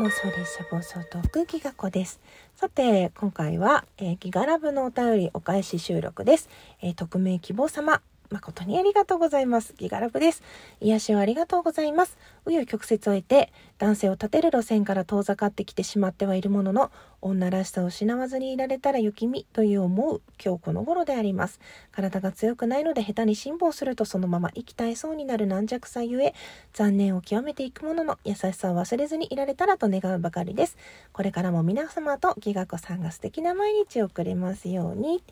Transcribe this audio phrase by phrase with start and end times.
[0.00, 2.20] 妄想列車暴走トークギガ子です。
[2.56, 6.48] さて、今回は、えー、ギガラブのお便りお返し収録です。
[6.80, 8.00] えー、匿名希望様、
[8.30, 9.74] 誠にありがとうございます。
[9.76, 10.42] ギガラブです。
[10.80, 12.16] 癒しをありがとうございます。
[12.46, 16.92] 紆余曲折を得て、男性を立てる路線から遠ざかってきてしまってはいるものの、
[17.22, 21.60] 女らしさを失わずにいられたら雪見という思う今日この頃であります。
[21.92, 26.34] 体が強くないので下手に辛抱するとそのまま生き絶えそうになる軟弱さゆえ、
[26.72, 30.76] 残念を極めていくものの優しさを忘れずにいられたらと願うばかりです。
[31.12, 35.22] これからも皆様とギガ子さんが素敵な毎日を送れますように。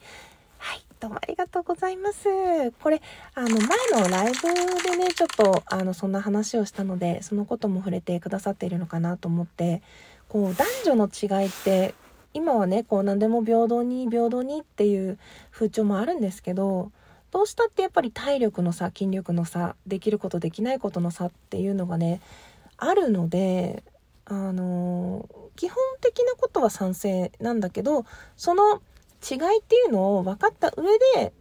[0.58, 0.84] はい。
[1.00, 2.24] どうもありがとうございます。
[2.82, 3.00] これ、
[3.34, 9.82] あの、前のライブでね、ちょっと、あの、そんな話をしたので、そのことも触れてくださっているのかなと思って、
[10.28, 11.94] こう、男女の違いって、
[12.34, 15.18] 今はね、こう、何でも平等に、平等にっていう
[15.50, 16.90] 風潮もあるんですけど、
[17.30, 22.20] どうしたってやっぱり体力の差、筋力の差、できることできないことの差っていうのがね、
[22.76, 23.84] あるので、
[24.24, 28.04] あの、基本的なことは賛成なんだけど、
[28.36, 28.82] その
[29.28, 31.32] 違いっていうのを分かった上で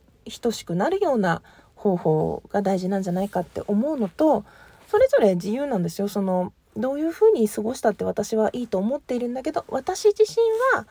[0.41, 1.41] 等しくなるような
[1.75, 4.43] 方法が大事なんじゃないかって思うのと
[4.87, 6.07] それぞれ自由なんですよ。
[6.07, 10.37] そのどういうふうに過ごしたって私はいいと思っているんだけど私自身
[10.77, 10.87] は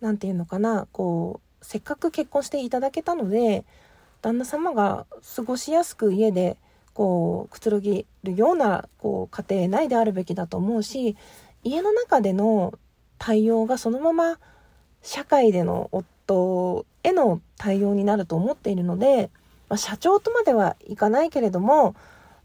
[0.00, 3.64] 何て言うのかなこうせっかく結婚していただけたので
[4.22, 6.56] 旦那様が過ごしやすく家で
[6.94, 11.16] こうくつろぎるようなこう家庭内であるべきだと思うし
[11.62, 12.78] 家の中での
[13.18, 14.38] 対応がそのまま
[15.02, 16.15] 社会での夫
[17.02, 19.30] への対応になると思っているので、
[19.68, 21.94] まあ、社長とまではいかないけれども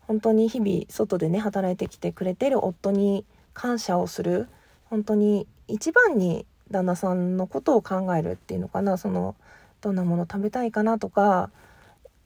[0.08, 4.48] 本当に日々外でね働いてきてくれてる夫に感謝をする
[4.86, 9.36] 本当に一番に旦那さんのことを考えるっていうのかなその
[9.82, 11.50] どんなもの食べたいかなとか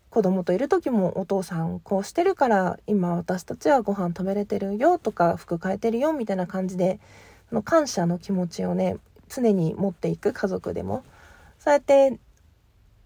[0.09, 6.99] 子供といる時もお父さんこうしてるから今私たちはご飯食べれてるよとか服変えてるよみたいな感じで
[7.49, 8.97] その感謝の気持ちをね
[9.27, 11.03] 常に持っていく家族でも
[11.65, 12.19] そうやって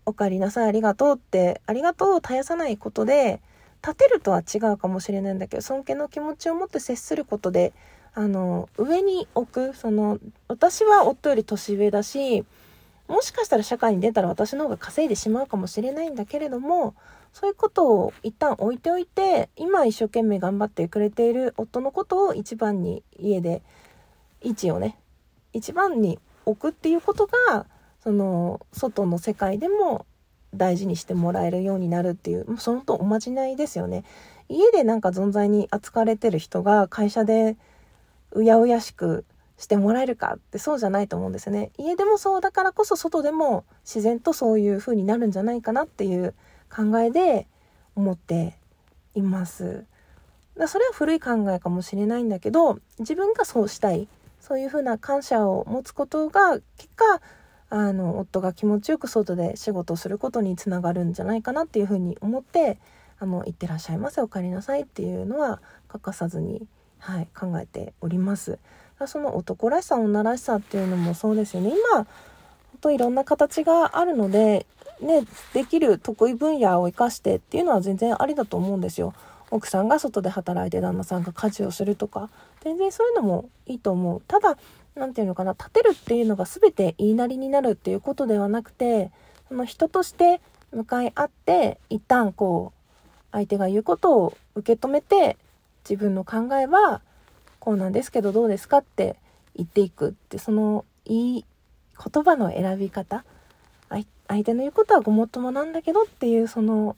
[0.06, 3.42] お帰りなさいありがとうってありがとうを絶やさないことで
[3.82, 7.72] 立てるとは違うかもしれないんだけど尊敬の気持ちを持って接することで
[8.14, 10.20] あの上に置くその
[10.50, 12.44] 私は夫より年上だし
[13.08, 16.96] もしかしたら社会に出たら私の方が稼いでしまうかもしれないんだけれども
[17.32, 23.62] そういうことを一旦置いておいて今一生懸命頑張ってくれている夫のことを一番に家で
[24.42, 24.98] 位置をね
[25.54, 27.66] 一番に置くっていうことが
[28.04, 30.06] その外の世界でも
[30.54, 34.04] 大事にしてもらえるようになるっていうそのとおまじないですよね。
[34.48, 37.56] 家でなんか存在に扱われてる人が会社で
[38.32, 39.26] うやうやしく
[39.58, 41.72] してもらえるかってそうじゃないと思うんですよね。
[41.78, 46.34] 家でもそうだからこそ外でも自然とそういう風になるんじゃないかなっていう
[46.74, 47.48] 考えで
[47.96, 48.58] 思って
[49.14, 49.86] います。
[50.58, 54.08] だそれは古い考えかもしれないんだけど自分がそうしたい
[54.40, 57.22] そういう風な感謝を持つことが結果
[57.70, 62.78] あの夫が気持ちよく外で仕事をすることにつながるんじゃないかなっていうふうに思って
[63.20, 66.66] あの行ってらっしゃいませお帰りなさいっていうのは欠かさずに、
[66.98, 68.60] はい、考えております。
[69.08, 72.06] その男らしさ女らしさっていうのもそうですよね今本
[72.82, 74.66] 当いろんな形があるので、
[75.00, 79.14] ね、できる得意分野を生かしてっていうのは全然ありだと思うんですよ。
[79.52, 82.30] 奥さんが外で働いて旦那さんが家事をするとか
[82.62, 84.58] 全然そういうのもいいと思うただ
[85.00, 89.12] 何て言うのかな立てるっていうのが全て言いなりになるっていうことではなくて
[89.48, 92.80] その人として向かい合って一旦こう
[93.32, 95.38] 相手が言うことを受け止めて
[95.90, 97.02] 自分の考えは
[97.60, 99.16] こうなんですけどどうですかって
[99.56, 101.46] 言っていくってそのいい
[102.14, 103.24] 言葉の選び方
[104.30, 106.96] 相手の言うことはごもっともなんだけどっていうその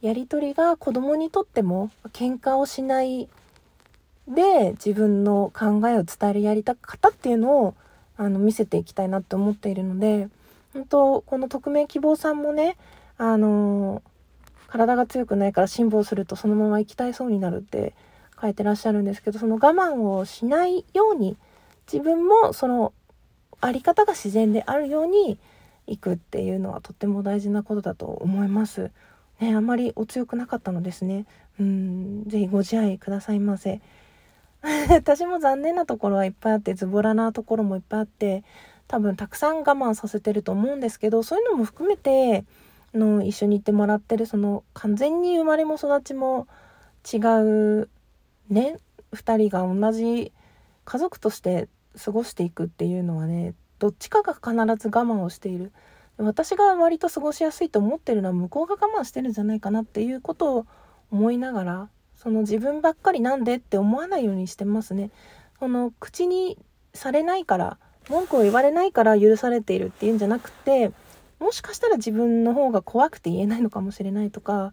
[0.00, 3.28] やり取りが子供にとっても喧嘩をしない
[4.28, 7.74] で自分の考えを伝えるやり方っていうのを
[8.16, 10.28] あの見せていきたいなって思っているので
[10.74, 12.76] 本当この匿名希望さんもね
[13.16, 14.02] あの
[14.66, 17.94] 体が強くないから辛抱するとそのまま行きたいそうになるって
[18.40, 21.36] 書いてらっしゃるんですけどその我慢をしないように
[21.90, 22.92] 自分もその
[23.60, 25.38] あり方が自然であるように
[25.86, 28.90] 行くっていうのはとっても大事なことだと思います。
[29.40, 31.26] ね、あまりお強くなかったのですね。
[31.58, 33.80] うん、ぜひご自愛くださいませ。
[34.90, 38.44] 私も残念なところはいっぱいあってズボラなところもいっぱいあって
[38.86, 42.44] 多分たくさん我慢させてると思うんですけどそういうのも含めて
[42.94, 46.46] の一緒に行ってもらってるその完全に生まれも育ちも
[47.10, 47.88] 違う
[48.50, 48.78] ね
[49.12, 50.32] 2人が同じ
[50.84, 51.68] 家族として
[52.02, 55.72] 過ごしていくっていうのはねどっちかが必ず我慢をしている。
[56.20, 60.66] 私が割と過ごしやすいと思ってるのは向こうが我慢してるんじゃないかなっていうことを
[61.12, 61.88] 思いながら
[62.18, 65.10] その自分ばっかりなんでって思わないようにしてますね。
[65.58, 66.58] その口に
[66.92, 67.78] されないから
[68.08, 70.92] 文句を言われないから許されているっていうんじゃなくて
[71.38, 74.72] もしかしたら自分の方が怖くて言えないのかもしれないとか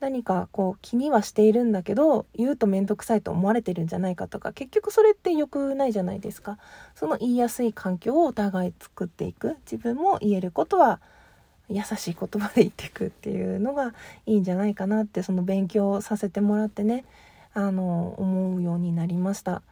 [0.00, 6.58] 何かこう気にはしているんだけど言うと面倒くさいと思われてるんじゃないかとか結局それって良くないじゃないですか
[6.94, 11.00] その言いやすい環境をお互い作っていく自分も言えることは
[11.68, 13.94] 優しい言葉で言っていくっていうのが
[14.26, 17.04] いいんじゃないかなってその勉強させてもらってね
[17.54, 19.62] あの思うようになりました。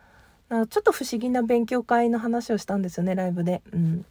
[0.49, 3.63] なんかちょっと不思議な勉強会の話をしたんですよねライブで。
[3.73, 4.05] うん。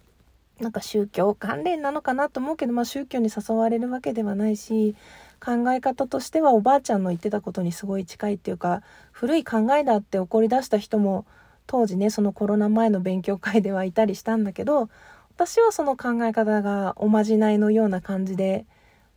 [0.59, 4.95] なんか宗教関連なのかなと思うけど、まあ、宗教に誘われるわけではないし
[5.43, 8.81] 考え方としてはおばあちゃんの言ってたことにすごい近いっていうか
[9.11, 11.25] 古い考えだって怒り出した人も
[11.67, 14.89] 当時ねそのコロナ前の勉強会ではいたりしたんだけど
[15.35, 18.65] 私はその考え方がおまじないのような感じで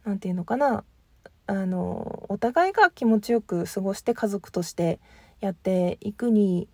[0.05, 0.85] 何て言うのかな。
[1.47, 5.01] あのお互いが気持ちよく過ごして家族として
[5.41, 6.69] やっていくに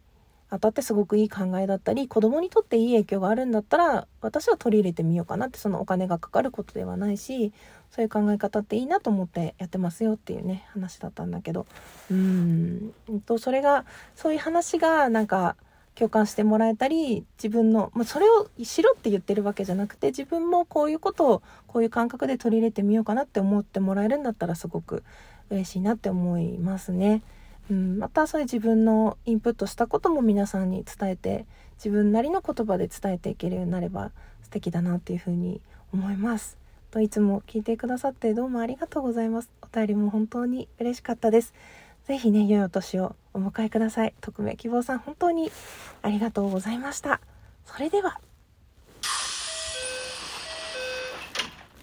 [0.51, 7.53] 当たってすごくいい考えだったり子供にとっていい影響があるんだったら私は取り入れてみようかなってそのお金がかかることではないし
[7.91, 11.67] そういう考え方っていいなと思ってやってますよっていうね話だったんだけど。
[12.11, 12.93] うん。
[13.27, 13.85] とそれが
[14.17, 15.55] そういう話がなんか
[15.95, 25.05] 共感してもらえたり自分の、まあ、それをしろって言ってるわけじゃなくて自分もこういうことをこういう感覚で取り入れてみようかなって思ってもらえるんだったらすごく
[25.51, 27.23] 嬉しいなって思いますね。
[27.71, 31.47] うん、またそういう自分のインプットしたことも皆さんに伝えて
[31.77, 34.11] 自分なりの言葉で伝えていけるようになれば
[34.43, 35.61] 素敵だなっていうふうに
[35.93, 36.59] 思います。
[36.91, 39.51] といつも聞いてくださってどうもありがとうございます。
[39.63, 41.55] お便りも本当に嬉しかったです。
[42.07, 44.15] ぜひね、良いお年をお迎えください。
[44.21, 45.51] 匿名希望さん本当に
[46.03, 47.21] ありがとうございました。
[47.65, 48.21] それでは。